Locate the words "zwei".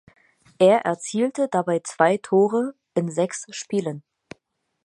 1.83-2.17